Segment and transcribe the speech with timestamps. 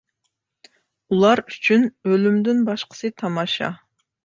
[1.15, 3.73] ئۇلار ئۈچۈن ئۆلۈمدىن باشقىسى تاماشا.